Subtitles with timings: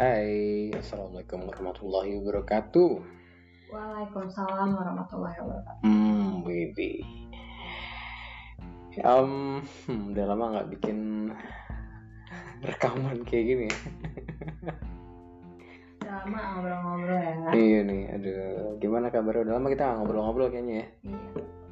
[0.00, 2.96] Hai, Assalamualaikum warahmatullahi wabarakatuh.
[3.68, 5.84] Waalaikumsalam warahmatullahi wabarakatuh.
[5.84, 7.04] Hmm, Wibi.
[9.04, 10.98] Um, hmm, udah lama nggak bikin
[12.64, 13.68] rekaman kayak gini.
[13.68, 13.76] ya.
[16.00, 17.34] Udah lama ngobrol-ngobrol ya.
[17.52, 19.44] iya nih, aduh, gimana kabarnya?
[19.44, 20.86] Udah lama kita ngobrol-ngobrol kayaknya ya.
[21.04, 21.20] Iya.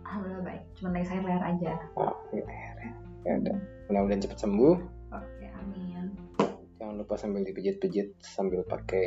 [0.05, 0.63] Alhamdulillah baik.
[0.77, 1.73] Cuma lagi saya layar aja.
[1.97, 2.69] Oh, iya, ya,
[3.25, 3.57] ya udah.
[3.89, 5.00] Mudah-mudahan cepet sembuh.
[6.91, 9.07] Jangan lupa sambil dipijit-pijit sambil pakai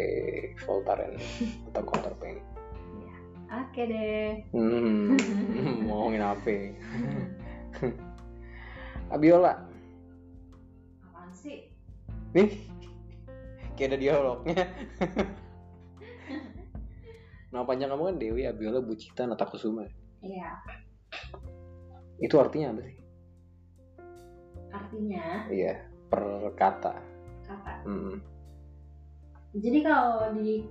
[0.64, 1.20] Voltaren
[1.68, 2.40] atau Counterpaint.
[2.96, 3.16] Iya.
[3.59, 4.40] Oke deh.
[4.56, 5.20] Hmm,
[5.84, 6.48] mau ngomongin apa?
[9.20, 9.68] Abiola,
[11.12, 11.68] Apaan sih?
[12.32, 12.56] nih
[13.76, 14.64] kayak ada dialognya.
[17.52, 19.92] Nama panjang kamu kan Dewi Abiola Bucita Natakusuma.
[20.23, 20.56] Iya.
[22.23, 22.95] Itu artinya apa sih?
[24.72, 26.23] Artinya Iya, per
[26.56, 27.12] kata.
[27.44, 27.74] Kata.
[27.84, 28.16] Hmm.
[29.54, 30.66] Jadi kalau di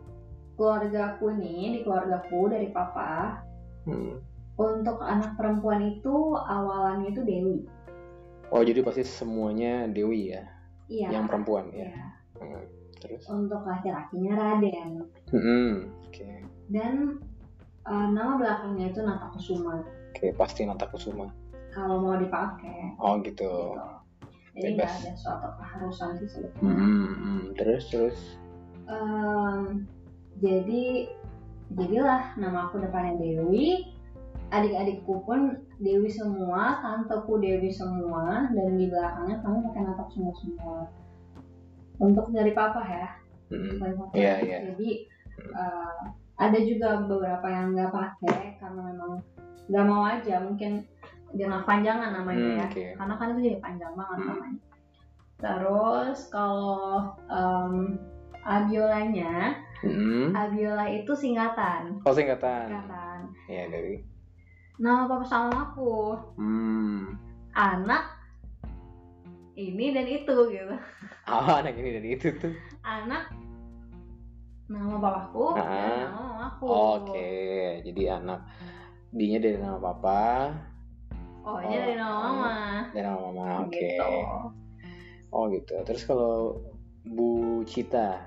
[0.54, 3.40] keluargaku nih, di keluargaku dari papa,
[3.82, 4.18] Hmm.
[4.54, 7.58] untuk anak perempuan itu awalannya itu Dewi.
[8.52, 10.44] Oh jadi pasti semuanya Dewi ya,
[10.86, 11.08] Iya.
[11.10, 11.88] yang perempuan ya.
[11.88, 12.04] Iya.
[12.38, 12.64] Hmm.
[13.00, 13.26] Terus?
[13.26, 14.90] Untuk laki-lakinya Raden.
[15.30, 15.90] Hmm.
[16.06, 17.18] Oke, Dan
[17.82, 19.82] eh, nama belakangnya itu Natakusuma.
[20.14, 21.26] oke pasti Natakusuma.
[21.72, 22.94] Kalau mau dipakai.
[23.00, 23.42] Oh gitu.
[23.42, 24.01] gitu.
[24.52, 26.76] Jadi nggak ada suatu keharusan sih sebetulnya.
[26.76, 27.40] Hmm, hmm.
[27.56, 28.18] Terus terus.
[28.84, 29.88] Em,
[30.44, 31.08] jadi
[31.72, 33.88] jadilah nama aku depannya Dewi.
[34.52, 40.76] Adik-adikku pun Dewi semua, tanteku Dewi semua, dan di belakangnya kami pakai natak semua semua.
[41.96, 43.08] Untuk dari papa ya,
[43.48, 43.80] Hmm.
[43.80, 44.12] dari papa.
[44.12, 44.58] Iya, iya.
[44.68, 44.90] Jadi
[45.40, 46.00] eh,
[46.36, 49.12] ada juga beberapa yang nggak pakai karena memang
[49.72, 50.84] nggak mau aja, mungkin
[51.32, 52.84] jangan panjangan namanya Hmm, ya oke.
[52.94, 54.28] karena kan itu jadi panjang banget Hmm.
[54.28, 54.60] namanya
[55.36, 56.78] terus kalau
[57.26, 57.74] em,
[58.42, 60.30] Abiolanya Hmm.
[60.30, 62.66] Abiola itu singkatan Oh singkatan.
[62.68, 64.02] singkatan Ya Dewi.
[64.76, 67.14] nama papa sama aku Hmm.
[67.52, 68.02] anak
[69.52, 70.74] ini dan itu gitu
[71.24, 72.54] Ah anak ini dari itu tuh.
[72.80, 73.30] anak
[74.64, 75.98] nama papaku dan Ah.
[76.02, 77.30] nama mamaku Oke,
[77.84, 78.40] jadi anak
[79.10, 80.22] dinya dari nama papa
[81.42, 82.54] oh ini dari nama Oh, mama
[82.90, 83.44] dan nama mama.
[83.66, 83.78] Oke.
[83.78, 84.08] gitu
[85.28, 85.74] Oh gitu.
[85.82, 86.60] Terus kalau
[87.02, 87.30] Bu
[87.64, 88.20] Cita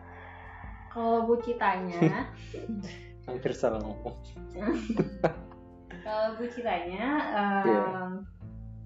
[0.89, 2.31] kalau bu citanya
[3.27, 4.15] hampir salah ngomong.
[6.07, 7.03] kalau bu citanya
[7.35, 7.83] em, Iya.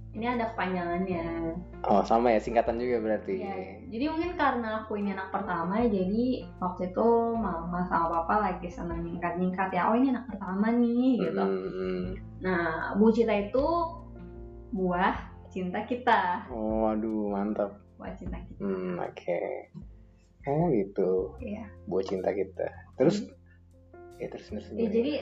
[0.10, 1.54] ini ada kepanjangannya
[1.86, 3.40] Oh sama ya singkatan juga berarti.
[3.40, 3.56] Ya,
[3.88, 7.08] jadi mungkin karena aku ini anak pertama, jadi waktu itu
[7.38, 11.40] mama sama papa lagi senang nyingkat-nyingkat ya, oh ini anak pertama nih gitu.
[11.40, 12.04] Hmm, hmm.
[12.44, 13.64] Nah, Bu Cita itu
[14.72, 15.16] buah
[15.50, 17.74] cinta kita, Oh aduh mantap.
[17.98, 18.60] buah cinta kita.
[18.62, 19.42] Hmm oke.
[20.46, 21.10] Oh gitu.
[21.40, 21.66] Iya.
[21.86, 22.68] Buat cinta kita.
[22.96, 23.28] Terus
[24.18, 24.66] ya terus terus.
[24.72, 25.14] Ya, jadi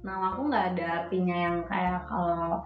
[0.00, 2.62] nama aku nggak ada artinya yang kayak kalau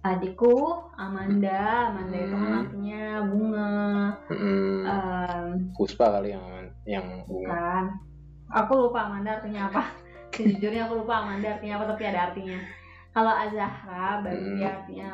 [0.00, 0.54] adikku
[0.94, 2.58] Amanda, Amanda itu Hmm.
[2.60, 3.72] artinya bunga,
[4.28, 4.80] Hmm.
[4.84, 6.44] em, Puspa kali yang
[6.84, 7.48] yang bunga.
[7.50, 7.84] kan.
[8.52, 9.82] Aku lupa Amanda artinya apa.
[10.36, 12.58] Sejujurnya aku lupa Amanda artinya apa, tapi ada artinya.
[13.10, 14.60] Kalau Azahra baru Hmm.
[14.62, 15.08] artinya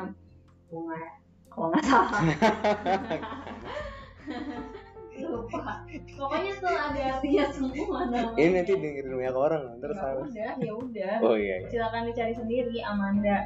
[0.71, 0.97] bunga.
[1.51, 2.21] Kalau nggak salah.
[5.21, 5.85] lupa.
[6.17, 8.37] Pokoknya tuh ada artinya semua namanya.
[8.37, 10.27] Ini nanti dengerin banyak orang terus ya harus.
[10.31, 11.13] udah, ya udah.
[11.21, 11.55] Oh iya.
[11.61, 11.67] iya.
[11.69, 13.37] Silakan dicari sendiri Amanda.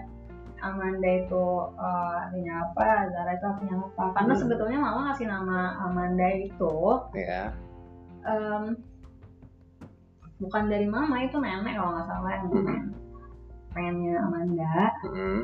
[0.63, 4.03] Amanda itu eh, artinya apa, Zara itu artinya apa.
[4.15, 4.41] Karena Hmm.
[4.41, 6.75] sebetulnya mama ngasih nama Amanda itu
[7.13, 7.43] Ya.
[8.25, 8.63] em,
[10.39, 12.55] bukan dari mama itu nenek kalau nggak salah yang Hmm.
[12.55, 12.81] pengen
[13.75, 15.41] pengennya Amanda Hmm.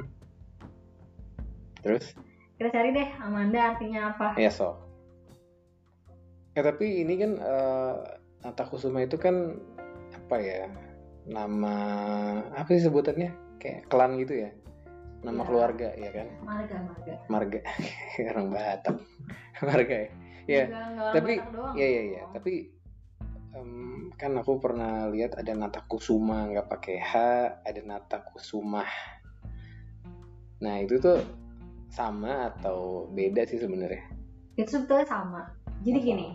[1.81, 2.05] Terus?
[2.61, 4.77] kita cari deh Amanda artinya apa Ya sok.
[6.53, 7.95] Ya tapi ini kan eh
[8.45, 9.57] Nata Kusuma itu kan
[10.13, 10.69] apa ya?
[11.25, 11.75] Nama
[12.53, 13.33] apa sih sebutannya?
[13.57, 14.49] Kayak klan gitu ya?
[15.25, 15.47] Nama Ya.
[15.49, 16.27] keluarga ya kan?
[16.45, 17.59] marga marga Marga
[18.33, 18.95] orang Batak.
[19.65, 20.09] Marga ya.
[20.45, 20.63] Ya.
[21.13, 21.41] Tapi-.
[21.77, 22.21] Iya iya iya.
[22.29, 22.53] Tapi
[23.57, 27.13] em, kan aku pernah lihat ada Nata Kusuma nggak pakai H,
[27.65, 28.85] ada Nata Kusuma.
[30.61, 31.21] Nah itu tuh
[31.91, 34.01] sama atau beda sih sebenarnya?
[34.55, 35.41] itu sebetulnya sama
[35.81, 36.27] jadi Oh, gini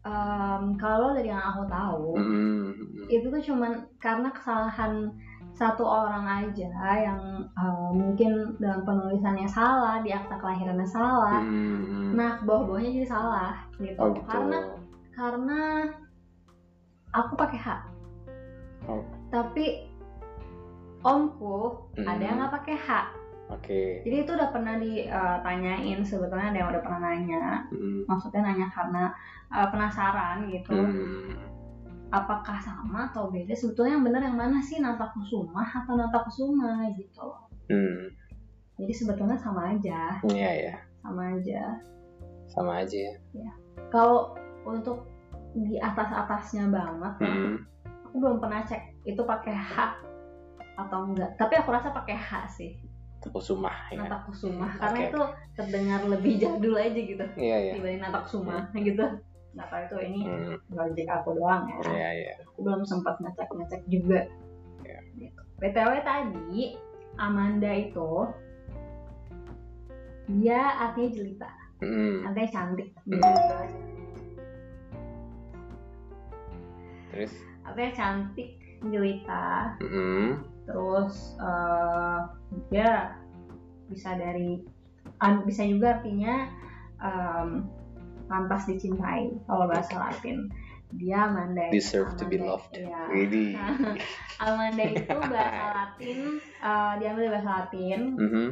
[0.00, 2.72] em, kalau dari yang aku tahu Hmm.
[3.06, 5.12] itu tuh cuman karena kesalahan
[5.52, 12.16] satu orang aja yang eh, mungkin dalam penulisannya salah di akta kelahirannya salah Hmm.
[12.16, 14.24] nah bawah-bawahnya jadi salah gitu, Oh gitu.
[14.24, 14.58] karena
[15.12, 15.60] karena
[17.10, 17.68] aku pakai H
[18.88, 19.04] Oh.
[19.28, 19.84] tapi
[21.02, 22.06] omku Hmm.
[22.08, 22.88] ada yang nggak pakai H
[23.50, 24.06] Oke.
[24.06, 27.66] Jadi itu udah pernah ditanyain sebetulnya ada yang udah pernah nanya.
[27.70, 28.06] Hmm.
[28.06, 29.10] Maksudnya nanya karena
[29.50, 30.78] uh, penasaran gitu.
[30.78, 31.34] Hmm.
[32.10, 33.54] Apakah sama atau beda?
[33.54, 37.26] Sebetulnya yang benar yang mana sih Natakusuma atau Natakusuma gitu.
[37.70, 38.10] Hmm.
[38.80, 40.74] Jadi sebetulnya sama aja, Iya ya.
[41.04, 41.62] sama aja.
[42.48, 43.52] Sama aja ya.
[43.92, 45.06] Kalau untuk
[45.52, 47.56] di atas-atasnya banget, ya, Hmm.
[48.08, 50.00] aku belum pernah cek itu pakai H
[50.80, 51.36] atau enggak.
[51.36, 52.72] Tapi aku rasa pakai H sih,
[53.20, 54.00] Takusuma ya.
[54.00, 55.08] Natakusuma, karena Oke.
[55.12, 55.20] itu
[55.52, 57.72] terdengar lebih jadul aja gitu Iya ya.
[57.76, 59.04] dibanding Natakusuma gitu.
[59.50, 61.10] Nggak tahu itu ini Hmm.
[61.10, 61.76] aku doang ya.
[61.84, 62.32] Iya ya.
[62.48, 64.20] Aku belum sempat ngecek-ngecek juga.
[64.86, 64.98] Iya.
[65.20, 65.40] Gitu.
[65.60, 66.62] BTW tadi
[67.20, 68.10] Amanda itu
[70.30, 71.50] dia artinya jelita,
[71.82, 72.24] Hmm.
[72.24, 72.88] artinya cantik.
[73.04, 73.20] Hmm.
[77.10, 77.32] Terus.
[77.66, 80.40] Artinya cantik, jelita, Hmm.
[80.64, 82.18] terus eh,
[82.68, 83.14] dia
[83.86, 84.62] bisa dari
[85.18, 86.48] an- bisa juga artinya
[87.00, 87.66] em,
[88.24, 90.48] pantas dicintai kalau bahasa Latin.
[90.90, 91.70] Dia Amanda.
[91.70, 92.72] Deserve to be Amanda- loved.
[92.74, 93.00] iya.
[93.08, 93.54] Widih.
[94.42, 98.00] Amanda itu bahasa Latin, eh, diambil dari bahasa Latin.
[98.16, 98.46] Mhm.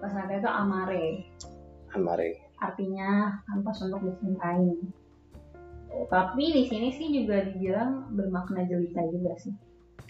[0.00, 1.06] Bahasa Latin itu amare,
[1.92, 2.30] Amare.
[2.58, 3.10] artinya
[3.44, 4.66] pantas untuk dicintai.
[5.90, 9.54] Tapi di sini sih juga dibilang bermakna jelita juga sih.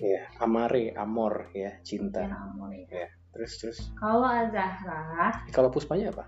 [0.00, 0.28] Iya.
[0.40, 2.24] Amare, amor ya, cinta.
[2.24, 2.88] amore.
[2.88, 3.08] Ya.
[3.32, 3.78] Terus terus.
[3.96, 6.24] Kalau Azahra, Kalau puspanya apa?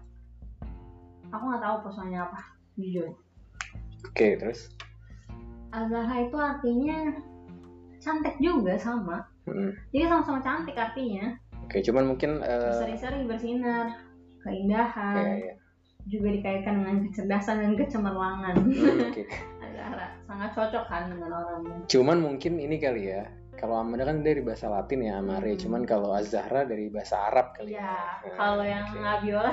[1.32, 2.40] aku nggak tahu pesannya apa,
[2.76, 3.08] jujur.
[4.04, 4.68] Oke, terus.
[5.72, 7.16] Azahra itu artinya
[7.96, 9.24] cantik juga sama.
[9.48, 9.72] Hmm.
[9.96, 11.32] Jadi sama-sama cantik artinya.
[11.64, 12.44] Oke, cuman mungkin.
[12.44, 13.96] eh, Berseri-seri bersinar,
[14.44, 15.54] keindahan, iya.
[16.04, 18.54] Juga dikaitkan dengan kecerdasan dan kecemerlangan.
[19.62, 21.76] Azahra sangat cocok kan dengan orangnya.
[21.86, 23.22] Cuman mungkin ini kali ya.
[23.52, 25.60] Kalau Amanda kan dari bahasa Latin ya Amare, Hmm.
[25.60, 27.94] cuman kalau Az-Zahra dari bahasa Arab kali Iya, ya.
[28.26, 28.98] Nah, kalau yang oke.
[28.98, 29.52] Abiola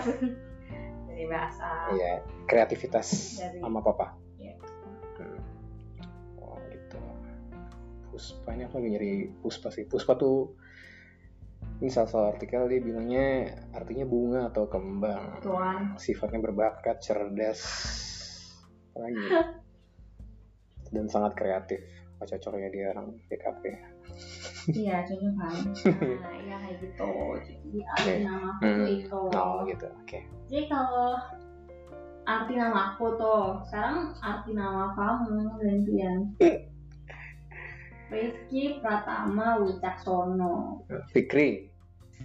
[1.12, 2.14] dari bahasa Iya,
[2.46, 4.18] kreativitas Dari- sama papa.
[4.36, 4.58] Iya.
[5.20, 5.38] Hmm.
[6.42, 6.98] Oh gitu.
[8.10, 9.86] Puspa ini aku lagi nyari Puspa sih.
[9.86, 10.58] Puspa tuh
[11.80, 15.40] ini salah satu artikel dia bilangnya artinya bunga atau kembang.
[15.40, 15.96] tuan.
[15.96, 17.60] Sifatnya berbakat, cerdas,
[19.00, 19.28] lagi?
[20.94, 21.80] Dan sangat kreatif.
[22.20, 23.64] Cocoknya dia orang PKP?
[24.76, 25.56] Iya, cocok kan.
[26.20, 27.08] Nah, iya kayak gitu.
[27.48, 28.20] Jadi arti Oke.
[28.28, 28.86] nama aku Hmm.
[28.92, 29.20] itu.
[29.32, 29.88] Oh gitu.
[30.04, 30.20] Oke.
[30.52, 31.16] Jadi kalau
[32.28, 36.20] arti nama aku tuh, sekarang arti nama kamu gantian.
[38.10, 40.82] Rizky Pratama Wicaksono.
[41.14, 41.70] Fikri,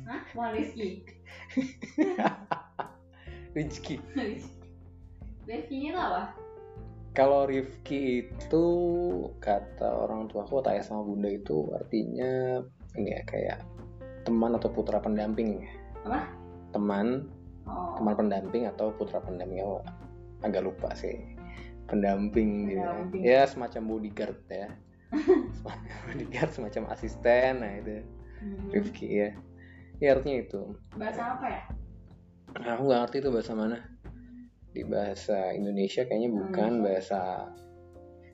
[0.09, 0.21] Hah?
[0.35, 1.05] Wah Rizky.
[3.55, 4.01] Rizky.
[5.47, 6.23] Rizky ini tuh apa?
[7.15, 8.65] Kalau Rifki itu
[9.39, 12.59] kata orang tuaku atau ayah sama bunda itu artinya
[12.99, 13.59] ini ya kayak
[14.27, 15.63] teman atau putra pendamping.
[16.03, 16.27] Apa?
[16.75, 17.31] Teman,
[17.65, 19.81] Oh, teman pendamping atau putra pendamping aku
[20.45, 21.17] agak lupa sih.
[21.89, 22.77] Pendamping gitu.
[22.77, 22.91] ya.
[22.93, 23.23] Pendamping.
[23.25, 24.69] Ya semacam bodyguard ya.
[26.07, 28.03] bodyguard semacam asisten nah itu
[28.43, 28.71] hmm.
[28.75, 29.31] Rifki ya.
[30.03, 30.63] Ya artinya itu.
[30.99, 31.63] Bahasa apa ya?
[32.75, 33.79] Aku nggak ngerti itu bahasa mana.
[34.75, 37.51] Di bahasa Indonesia kayaknya bukan bahasa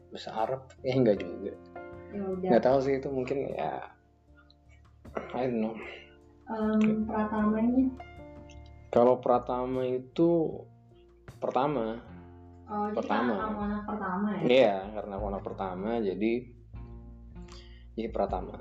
[0.08, 0.62] bahasa Arab.
[0.80, 1.52] Ya enggak juga.
[2.10, 2.24] Ya.
[2.56, 3.92] Nggak tahu sih itu mungkin ya
[5.36, 5.74] I don't know.
[6.50, 7.86] Em, Pratamanya.
[8.90, 10.58] Kalau Pratama itu
[11.38, 12.02] pertama,
[12.70, 13.34] Oh, Pertama.
[13.34, 14.42] karena anak pertama ya?
[14.46, 16.32] iya karena anak pertama jadi
[18.00, 18.56] jadi Pratama.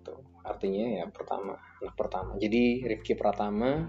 [0.00, 2.32] Tuh artinya ya pertama, anak pertama.
[2.40, 3.84] Jadi Rifki Pratama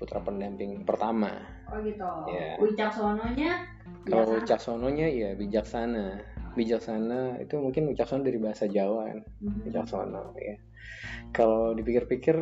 [0.00, 1.28] putra pendamping pertama.
[1.68, 2.08] Oh gitu.
[2.32, 2.56] Iya.
[2.56, 3.52] Wicaksononya
[4.08, 4.40] Kalau.
[4.40, 6.24] Wicaksononya ya bijaksana.
[6.56, 9.20] Bijaksana itu mungkin Wicaksana dari bahasa Jawa kan.
[9.44, 9.68] Mhm.
[9.68, 10.56] Wicaksono ya.
[11.36, 12.36] Kalau dipikir-pikir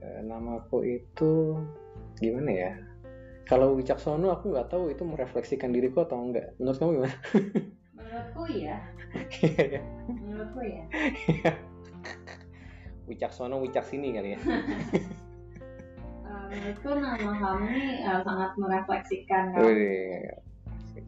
[0.00, 1.60] eh, namaku itu
[2.16, 2.72] gimana ya?
[3.44, 6.56] Kalau Wicaksono aku nggak tahu itu merefleksikan diriku atau enggak.
[6.56, 7.16] Menurut kamu gimana?
[8.14, 8.78] Menurutku iya.
[10.06, 10.84] Menurutku ya.
[13.10, 14.40] Wicaksono Wicaksini kali ya.
[16.24, 19.54] Eh, menurutku nama kamu ini eh, sangat merefleksikan.
[19.58, 20.22] Wih,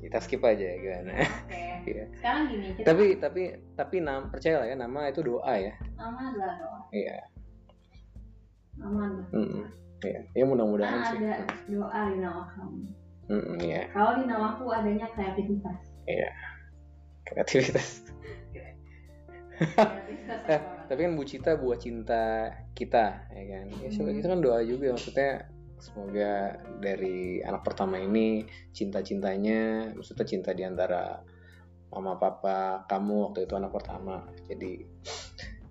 [0.02, 1.12] kita skip aja ya gimana.
[1.22, 1.62] Oke.
[1.86, 2.04] Iya.
[2.18, 3.42] Sekarang gini, kita tapi tapi
[3.78, 5.70] tapi nam percaya lah ya nama itu doa ya.
[5.94, 6.80] nama adalah doa.
[6.90, 7.18] Iya.
[8.74, 9.28] Nama adalah.
[10.02, 10.20] Iya.
[10.34, 11.18] Ya mudah-mudahan Kan sih.
[11.22, 11.32] ada
[11.70, 12.82] doa di nama kamu.
[13.30, 13.82] Mm-mm, Iya.
[13.94, 15.78] Kalau di namaku adanya kreativitas.
[16.10, 16.30] Iya.
[17.26, 18.06] Kreativitas
[20.46, 23.64] Eh, tapi kan Bu Cita buat cinta kita, ya kan?
[23.80, 24.12] Ya, Hmm.
[24.12, 25.48] itu kan doa juga maksudnya
[25.80, 28.44] semoga dari anak pertama ini
[28.76, 31.24] cinta-cintanya, maksudnya cinta di antara
[31.88, 34.28] mama papa kamu waktu itu anak pertama.
[34.44, 34.84] Jadi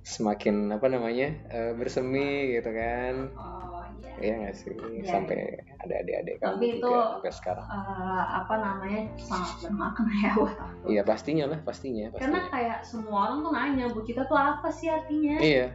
[0.05, 3.74] semakin apa namanya eh, bersemi gitu kan oh
[4.17, 4.71] iya nggak sih?
[4.71, 5.39] Iya, sampai
[5.77, 7.65] ada adik-adik kamu Tapi juga itu- sampai sekarang.
[7.65, 10.85] Eh, apa namanya sangat bermakna ya buat aku.
[10.87, 12.41] Iya pastinya lah pastinya karena pastinya.
[12.49, 15.37] kayak semua orang tuh nanya bu Cita tuh apa sih artinya?
[15.37, 15.67] Iya.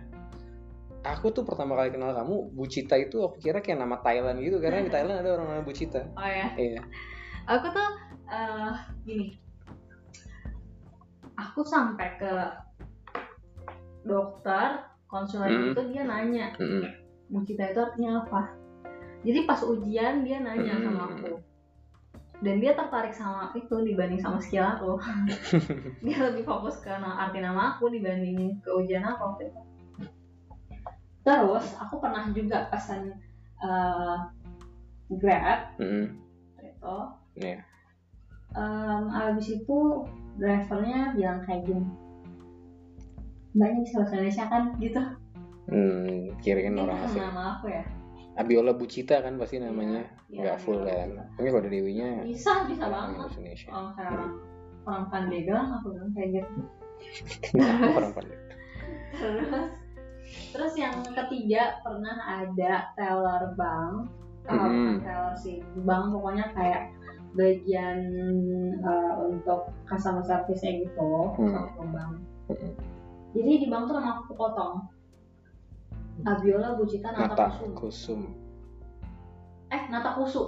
[1.03, 4.85] Aku tuh pertama kali kenal kamu Bucita itu aku kira kayak nama Thailand gitu karena
[4.85, 6.81] di Thailand ada orang namanya Bucita oh ya iya.
[7.47, 7.89] Aku tuh
[8.27, 9.33] eh, gini.
[11.35, 12.33] Aku sampai ke
[14.03, 14.69] dokter
[15.07, 15.67] konsulen Hmm.
[15.73, 16.85] itu dia nanya Mm-mm.
[16.85, 16.89] Bu
[17.47, 18.61] Cita itu artinya apa
[19.21, 20.85] jadi pas ujian dia nanya Hmm.
[20.89, 21.33] sama aku.
[22.41, 24.97] Dan dia tertarik sama itu dibanding sama skill aku.
[26.09, 29.61] Dia lebih fokus ke arti nama aku dibanding ke ujian aku waktu itu.
[31.21, 33.13] Terus aku pernah juga pesan
[33.61, 34.17] eh,
[35.21, 35.77] grab.
[35.77, 36.17] Mm-mm.
[36.65, 36.97] gitu.
[37.37, 37.61] Iya.
[38.57, 40.09] Em, abis itu
[40.41, 41.85] drivernya bilang kayak gini.
[43.53, 44.65] Mbaknya bisa bahasa Indonesia kan?
[44.81, 45.03] Gitu
[45.71, 47.23] Hmm, kirain Ini orang asing.
[47.23, 47.83] nama aku ya?
[48.35, 50.07] Abiola Bucita kan pasti namanya.
[50.27, 50.95] Iya, nggak iya, full iya.
[50.97, 53.29] kan mungkin kalau Dewinya bisa bisa orang banget.
[53.33, 53.69] Indonesia.
[53.71, 54.33] Orang kayak orang
[54.81, 56.53] orang Pandeglang aku bilang kayak gitu
[57.91, 58.39] orang pandai
[59.11, 59.49] terus
[60.53, 63.95] terus yang ketiga pernah ada teller bank.
[64.47, 64.65] Ah, Mhm.
[64.65, 66.83] bukan teller sih bank pokoknya kayak
[67.33, 67.99] bagian
[68.81, 71.67] eh, untuk customer service gitu Hmm.
[71.71, 72.13] sama bank.
[72.49, 72.71] Mhm.
[73.33, 74.87] jadi di bank tuh nama aku potong
[76.27, 77.73] Abiola Bucita Nata, Nata Kusum.
[77.77, 78.21] Kusum.
[79.73, 80.43] Eh Nata Kusu.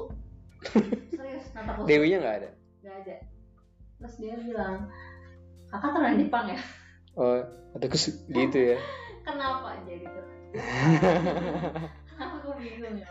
[1.17, 2.51] Serius Nata Kusu Dewinya nggak ada?
[2.85, 3.17] Nggak ada.
[4.03, 4.91] Terus dia bilang
[5.73, 6.61] kakak teman Jepang ya?
[7.17, 7.41] Oh
[7.73, 8.79] ada Kusum gitu ya?
[9.27, 10.27] Kenapa jadi tuh
[12.13, 13.09] kenapa aku bingung ya.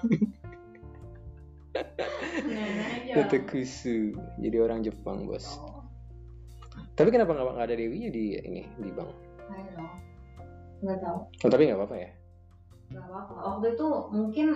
[2.45, 2.67] Nah,
[2.99, 3.13] aja.
[3.17, 5.57] Nata Kusu jadi orang Jepang bos.
[6.93, 9.31] Tapi kenapa nggak ada Dewinya di ini di bank
[10.81, 11.19] nggak tahu.
[11.45, 12.09] Oh, tapi nggak apa-apa ya
[12.91, 14.47] nggak apa-apa waktu itu mungkin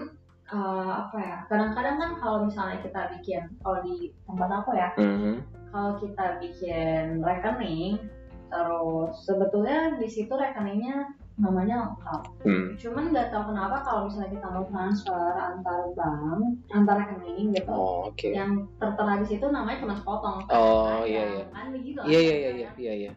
[0.46, 5.34] eh, apa ya kadang-kadang kan kalau misalnya kita bikin kalau di tempat aku ya Mhm.
[5.74, 7.98] kalau kita bikin rekening
[8.46, 12.68] terus sebetulnya di situ rekeningnya namanya lengkap Hmm.
[12.80, 16.40] cuman nggak tahu kenapa kalau misalnya kita mau transfer antar bank
[16.72, 21.24] antar rekening gitu oh oke yang tertera di situ namanya cuma sepotong Oh, Kadang-kadang, iya,
[21.28, 21.46] iya.
[21.52, 23.12] kan begitu iya iya iya iya iya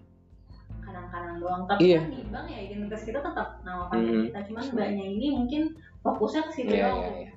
[1.09, 1.63] kadang-kadang doang.
[1.65, 1.99] Tapi Iya.
[1.99, 4.25] kan di bank ya identitas kita tetap nama panjang Mhm.
[4.29, 4.39] kita.
[4.47, 5.63] Cuman mbaknya ini mungkin
[6.01, 6.99] fokusnya ke situ Iya, doang.
[7.01, 7.31] iya, iya.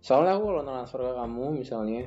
[0.00, 2.02] soalnya aku kalau transfer ke kamu misalnya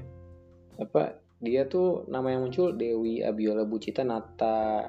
[0.78, 1.02] apa
[1.40, 4.86] dia tuh nama yang muncul Dewi Abiola Bucita Nata.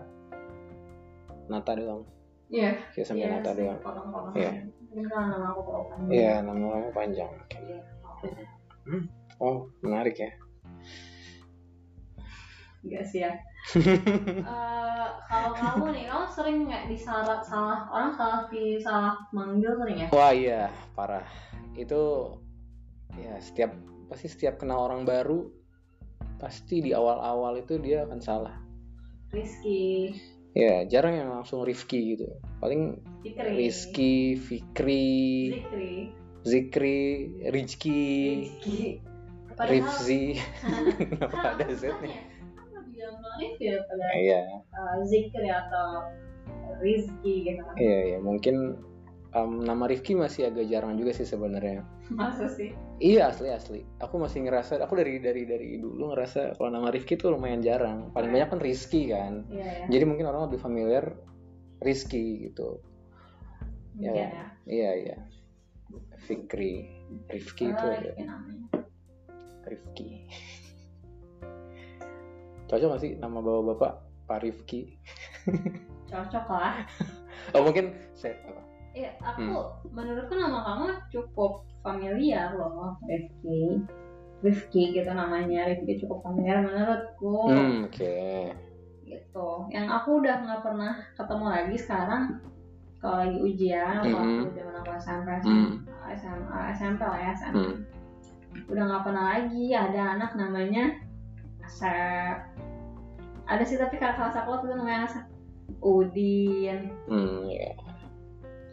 [1.47, 2.05] Nata doang.
[2.49, 2.77] Iya.
[2.93, 3.79] Kayak sampai iya Nata doang.
[4.37, 4.53] Iya.
[4.89, 6.09] karena nama aku panjang.
[6.11, 7.33] Iya nama kamu panjang.
[7.55, 7.81] Iya.
[9.39, 10.31] oh menarik ya
[12.85, 13.33] Enggak sih ya.
[14.99, 19.99] Eh, kalau kamu nih, kamu sering nggak disalah salah orang salah di salah manggil sering
[20.03, 20.09] ya?
[20.11, 21.27] wah iya parah.
[21.77, 22.35] Itu
[23.15, 23.77] ya setiap
[24.09, 25.53] pasti setiap kenal orang baru
[26.39, 28.57] pasti di awal-awal itu dia akan salah.
[29.29, 30.17] Rizky,
[30.57, 32.27] ya jarang yang langsung Rifki gitu.
[32.63, 35.13] Paling Fikri, Rizky Fikri
[35.53, 35.95] Zikri,
[36.43, 36.99] Zikri
[37.53, 38.01] Rizky.
[38.65, 38.79] Rizky.
[39.67, 40.39] Rifzi.
[41.11, 42.07] Kenapa ada aku
[43.39, 45.87] Tanya, nih kan lebih gampang Rifki daripada iya eh, Zikri atau
[46.79, 47.75] Rizky gitu kan.
[47.77, 48.57] iya iya mungkin
[49.31, 51.83] em, nama Rifki masih agak jarang juga sih sebenarnya
[52.19, 52.73] Masa sih?
[52.99, 57.15] iya asli asli aku masih ngerasa aku dari dari dari dulu ngerasa kalau nama Rifki
[57.15, 59.87] tuh lumayan jarang paling banyak kan Rizky kan Iya ya.
[59.87, 61.15] jadi mungkin orang lebih familiar
[61.79, 62.83] Rizky gitu
[63.97, 64.13] ya.
[64.15, 64.29] ya.
[64.67, 65.17] iya iya
[66.27, 66.85] Fikri
[67.31, 68.13] Rifki itu ada.
[69.65, 70.27] Rifki
[72.69, 73.93] cocok gak sih nama bapak-bapak
[74.25, 75.01] Pak Rifki
[76.05, 76.85] Cocok lah.
[77.57, 78.61] oh mungkin saya apa
[78.93, 79.95] Iya, aku Hmm.
[79.95, 83.85] menurutku nama kamu cukup familiar loh, Rifki.
[84.43, 87.47] Rifki gitu namanya, Rifki cukup familiar menurutku.
[87.47, 88.17] hmm oke
[89.07, 89.49] Gitu.
[89.71, 92.23] Yang aku udah nggak pernah ketemu lagi sekarang
[92.99, 94.35] kalau lagi ujian, atau Mhm.
[94.43, 95.71] aku zaman aku SMP, Hmm.
[96.11, 97.55] SMA, SMP lah ya, SMP.
[97.55, 97.77] Hmm.
[98.67, 100.85] Udah nggak pernah lagi ada anak namanya
[101.63, 102.58] Asep.
[103.49, 105.25] Ada sih tapi kakak kelas aku waktu itu namanya Asep.
[105.81, 107.73] Udin, Hmm, ya.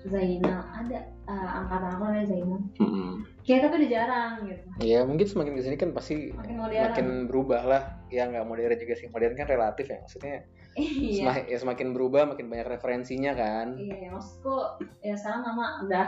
[0.05, 2.62] Zainal, ada eh, angkatan aku namanya Zainal.
[2.77, 3.25] Hmm.
[3.41, 4.63] Kayak tapi udah jarang gitu.
[4.86, 6.84] Ya mungkin semakin ke sini kan pasti Makin modern.
[6.86, 7.84] makin berubah lah.
[8.13, 9.10] Ya nggak modern juga sih.
[9.10, 9.98] Modern kan relatif ya.
[10.05, 10.46] Maksudnya
[10.77, 11.20] iya.
[11.25, 13.74] semakin, ya semakin berubah makin banyak referensinya kan.
[13.75, 14.55] Iya, ya, maksudku
[15.01, 16.08] ya sekarang nama udah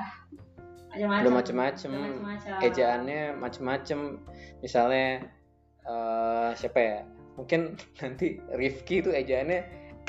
[0.88, 1.22] macam-macam.
[1.26, 1.90] Udah macem-macem.
[2.64, 4.00] Ejaannya macem-macem.
[4.62, 5.26] Misalnya
[5.84, 7.00] eh siapa ya?
[7.38, 9.60] Mungkin nanti Rifki itu ejaannya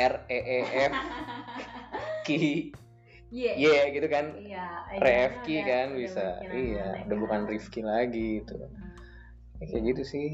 [0.00, 0.58] R E E
[0.88, 0.94] F
[2.24, 2.72] Ki
[3.28, 3.52] Iya.
[3.60, 4.32] Iya gitu kan.
[4.40, 4.64] Iya.
[4.96, 6.26] Rifki udah- kan udah bisa.
[6.48, 7.20] Iya, udah kan.
[7.20, 8.56] bukan Rifki lagi gitu.
[9.60, 10.28] Ya, kayak gitu sih.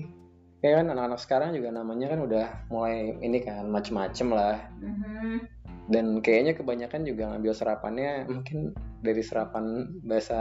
[0.62, 4.62] Kayak kan anak-anak sekarang juga namanya kan udah mulai ini kan macem-macem lah.
[4.78, 5.50] Mhm.
[5.90, 8.72] Dan kayaknya kebanyakan juga ngambil serapannya mungkin
[9.04, 10.38] dari serapan bahasa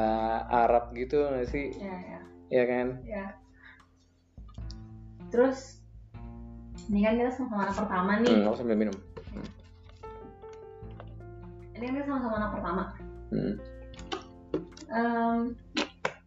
[0.47, 1.73] Arab gitu nggak sih?
[1.73, 2.19] Iya, iya.
[2.53, 2.87] Ya kan?
[3.03, 3.25] Ya.
[5.33, 5.82] Terus
[6.91, 8.31] ini kan kita sama-sama anak pertama nih.
[8.33, 8.97] Hmm, aku sambil minum.
[11.73, 12.83] Ini kan kita sama-sama anak pertama.
[13.33, 13.53] Hmm.
[14.93, 15.37] Em,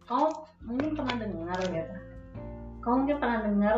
[0.07, 0.25] kau
[0.65, 1.95] mungkin pernah dengar gitu.
[2.83, 3.77] Kau mungkin pernah dengar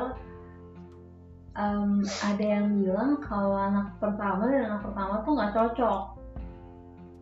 [1.59, 6.01] em, ada yang bilang kalau anak pertama dan anak pertama tuh nggak cocok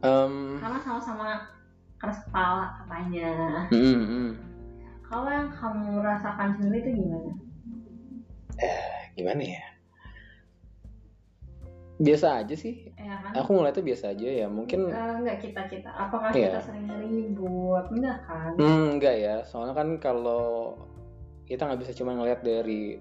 [0.06, 1.50] Em, karena sama-sama
[1.98, 3.30] keras kepala katanya.
[3.74, 4.30] hmm, hmm.
[5.10, 7.34] Kalau yang kamu rasakan sendiri itu gimana?
[9.18, 9.64] Gimana ya?
[11.98, 12.94] Biasa aja sih.
[12.94, 13.34] Ya kan?
[13.42, 14.48] Aku ngeliatnya biasa aja ya.
[14.48, 15.90] Mungkin Eh, enggak kita kita.
[15.90, 16.54] Apakah Iya.
[16.54, 17.86] kita sering ribut?
[17.90, 18.52] Enggak kan?
[18.54, 20.78] Hmm, enggak ya, soalnya kan kalau
[21.48, 23.00] kita nggak bisa cuma ngelihat dari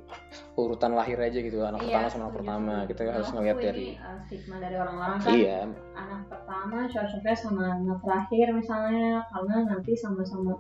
[0.55, 3.87] urutan lahir aja gitu, anak Iya, pertama sama anak pertama, kita harus Menurutku ngelihat dari
[3.99, 5.59] eh, stigma dari orang-orang kan iya,
[5.99, 10.53] anak pertama cocoknya sama anak terakhir misalnya karena nanti sama-sama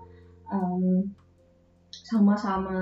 [0.50, 1.14] em,
[1.94, 2.78] sama-sama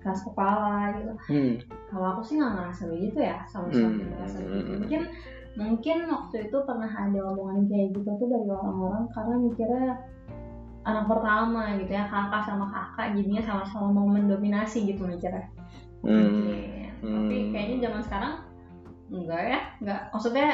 [0.00, 1.12] keras kepala gitu.
[1.28, 1.52] hmm,
[1.92, 4.70] Kalau aku sih nggak ngerasa begitu ya sama-sama Hmm, ngerasa hmm, begitu.
[4.70, 4.78] hmm.
[4.80, 5.02] Mungkin
[5.58, 9.88] mungkin waktu itu pernah ada omongan kayak gitu tuh dari orang-orang karena mikirnya
[10.88, 15.46] anak pertama gitu ya kakak sama kakak jadinya sama-sama mau mendominasi gitu mikirnya.
[16.02, 16.96] hmm.
[17.00, 17.50] Tapi hmm.
[17.52, 18.34] kayaknya zaman sekarang
[19.10, 20.00] enggak ya, enggak.
[20.14, 20.48] Maksudnya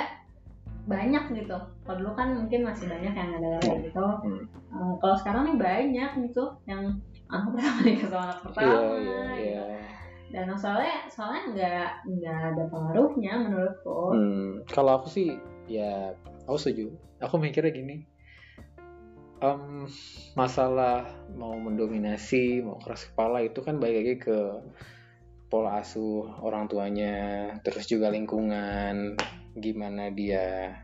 [0.86, 1.58] banyak gitu.
[1.82, 4.06] Kalau dulu kan mungkin masih banyak yang ada kayak gitu.
[4.06, 4.42] Hmm.
[4.46, 8.70] Eh, kalau sekarang nih banyak gitu yang anak pertama nikah sama anak pertama.
[8.70, 9.42] iya, gitu.
[9.42, 9.64] iya.
[10.26, 14.00] Dan soalnya soalnya enggak enggak ada pengaruhnya menurutku.
[14.10, 15.38] Hmm, kalau aku sih
[15.70, 16.14] ya
[16.46, 16.86] aku setuju.
[17.16, 18.04] Aku mikirnya gini,
[19.40, 19.88] em,
[20.36, 24.38] masalah mau mendominasi, mau keras kepala itu kan balik lagi ke
[25.48, 27.16] pola asuh orang tuanya,
[27.64, 29.16] terus juga lingkungan,
[29.56, 30.76] gimana dia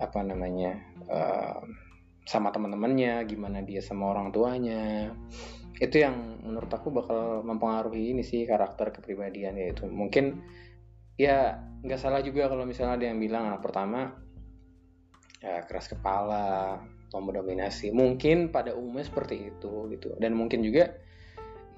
[0.00, 1.76] apa namanya em,
[2.24, 5.12] sama teman-temannya, gimana dia sama orang tuanya.
[5.78, 10.42] Itu yang menurut aku bakal mempengaruhi ini sih karakter kepribadian yaitu mungkin
[11.14, 14.14] ya nggak salah juga kalau misalnya ada yang bilang anak pertama
[15.38, 16.78] ya keras kepala
[17.14, 17.94] mau mendominasi.
[17.94, 20.12] Mungkin pada umumnya seperti itu gitu.
[20.20, 20.92] Dan mungkin juga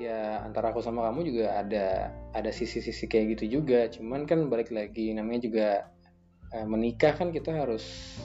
[0.01, 3.87] ya antara aku sama kamu juga ada ada sisi-sisi kayak gitu juga.
[3.93, 5.69] Cuman kan balik lagi namanya juga
[6.57, 8.17] eh, menikah kan kita harus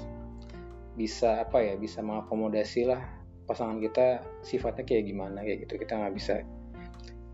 [0.95, 3.03] bisa apa ya bisa mengakomodasi lah
[3.45, 6.41] pasangan kita sifatnya kayak gimana kayak gitu kita nggak bisa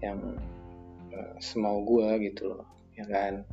[0.03, 0.19] yang
[1.11, 3.43] eh, semau gua gitu loh ya kan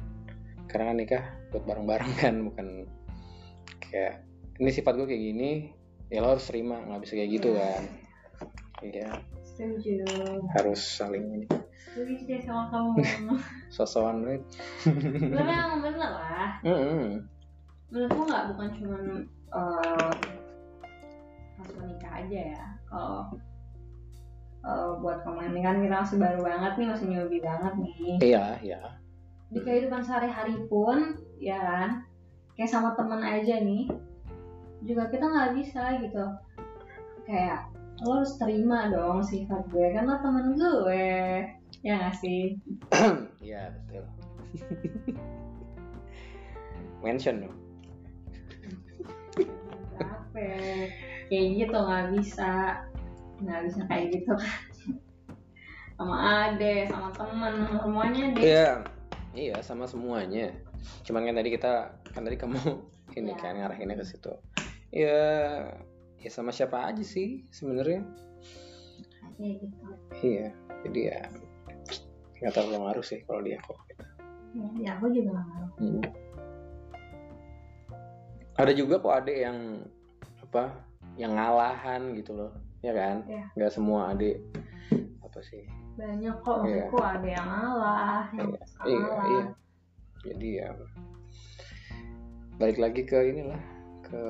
[0.68, 2.66] karena kan nikah buat bareng-bareng kan bukan
[3.80, 4.20] kayak
[4.58, 5.50] ini sifat gue kayak gini
[6.10, 7.82] ya lo harus terima nggak bisa kayak gitu kan
[8.84, 9.10] iya
[9.42, 10.06] Setuju.
[10.54, 11.46] harus saling ini
[11.88, 13.00] Setuju sih sama kamu.
[13.74, 14.42] sosokan banget
[15.34, 16.50] Tapi yang bener lah.
[16.62, 17.26] Mm-mm.
[17.88, 19.02] menurutku nggak bukan cuman
[19.50, 20.10] eh,
[21.58, 22.64] pas menikah aja ya.
[22.86, 23.34] Kalau
[24.62, 28.14] eh, buat ini kan kita masih baru banget nih masih newbie banget nih.
[28.22, 28.80] Iya iya.
[29.50, 32.06] Di kehidupan sehari-hari pun ya kan?
[32.54, 33.90] Kayak sama temen aja nih.
[34.86, 36.24] Juga kita nggak bisa gitu.
[37.26, 37.74] Kayak
[38.06, 41.10] lo harus terima dong sifat gue karena temen gue.
[41.82, 42.54] Ya nggak sih?
[43.42, 44.06] Iya betul.
[47.02, 47.56] Mention dong.
[49.98, 52.50] Capek kayak gitu nggak bisa
[53.38, 54.32] nggak bisa kayak gitu.
[54.34, 54.96] Kan
[55.98, 58.42] sama ade sama temen semuanya deh.
[58.42, 58.70] Iya
[59.34, 60.54] iya sama semuanya.
[61.02, 61.72] Cuman kan tadi kita
[62.14, 62.58] kan tadi kamu
[63.18, 63.40] ini Iya.
[63.42, 64.30] kan ngarahinnya ke situ.
[64.94, 65.22] Ya
[66.18, 68.02] ya sama siapa aja sih sebenarnya.
[69.38, 69.76] Kayak gitu.
[70.22, 70.48] Iya
[70.86, 71.20] jadi ya
[72.38, 73.74] nggak terlalu ngaruh sih kalau dia kok
[74.54, 75.70] ya, ya aku juga nggak ngaruh.
[75.82, 76.02] Hmm.
[78.58, 79.58] Ada juga kok adik yang
[80.42, 80.62] apa
[81.18, 83.26] yang ngalahan gitu loh, ya kan?
[83.26, 83.44] Iya.
[83.58, 84.38] Nggak semua adik
[85.20, 85.66] apa sih?
[85.98, 89.44] banyak kok maksudku ada yang ngalah yang Iya, kalah iya, iya.
[90.30, 90.68] Jadi ya
[92.58, 93.58] balik lagi ke inilah
[94.06, 94.22] ke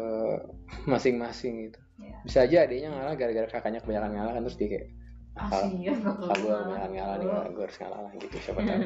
[0.89, 1.81] masing-masing gitu.
[2.01, 2.17] Iya.
[2.25, 4.87] Bisa aja adiknya ngalah gara-gara kakaknya kebanyakan ngalah kan terus dia kayak
[5.37, 5.61] ah, Ah,
[6.41, 8.81] gue kebanyakan ngalah nih gue harus ngalah lah gitu siapa tahu.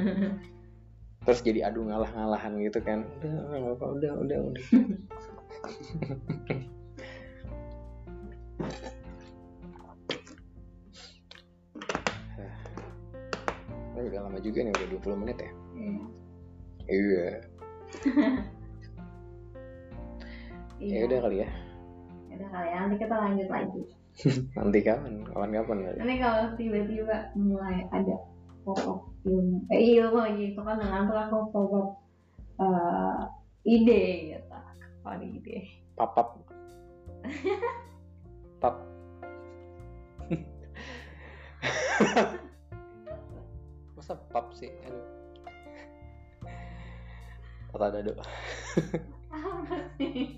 [1.23, 3.07] terus jadi adu ngalah-ngalahan gitu kan.
[3.23, 4.65] Udah, apa-apa, udah, udah, udah.
[13.93, 15.51] Ini udah lama juga nih, udah 20 menit ya.
[15.79, 16.05] Iya.
[16.89, 17.27] Iya.
[20.83, 20.99] Iya.
[20.99, 21.49] Ya udah kali ya.
[22.35, 23.83] Udah kali ya, nanti kita lanjut lagi.
[24.59, 28.17] nanti kapan kapan kapan Nanti kalau tiba-tiba mulai ada
[28.67, 31.89] pop-up ilmu, eh ilmu lagi itu kan dengan tuh aku pop-up
[32.59, 33.21] eh,
[33.63, 34.03] ide
[34.35, 34.57] gitu.
[35.03, 35.59] Kalau ide.
[35.95, 36.29] papap
[38.63, 38.79] pap
[43.97, 45.07] masa pap sih aduh
[47.73, 48.13] kata dado
[49.33, 50.37] Apa sih?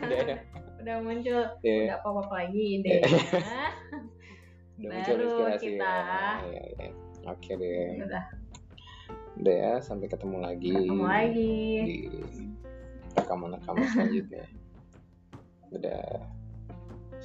[0.00, 0.36] Udah ya
[0.80, 1.92] udah muncul, Iya.
[1.92, 3.04] udah pop-up lagi idenya.
[4.80, 5.84] udah muncul Baru inspirasi kita.
[5.84, 6.40] ya.
[6.48, 6.90] Ya, ya.
[7.28, 8.24] oke deh udah
[9.36, 11.52] udah ya sampai ketemu lagi ketemu lagi.
[11.84, 11.98] di
[13.12, 14.44] rekaman-rekaman selanjutnya
[15.70, 16.02] udah